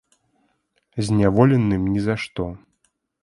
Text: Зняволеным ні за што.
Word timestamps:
Зняволеным 1.09 1.83
ні 1.97 2.05
за 2.07 2.15
што. 2.23 2.49